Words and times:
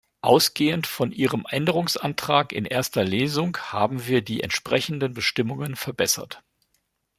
Ausgehend 0.23 0.87
von 0.87 1.11
Ihrem 1.11 1.45
Änderungsantrag 1.47 2.53
in 2.53 2.65
erster 2.65 3.03
Lesung 3.03 3.55
haben 3.57 4.07
wir 4.07 4.23
die 4.23 4.41
entsprechenden 4.41 5.13
Bestimmungen 5.13 5.75
verbessert. 5.75 6.41